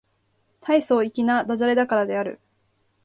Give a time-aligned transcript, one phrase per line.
[0.61, 2.39] 大層粋な駄洒落だからである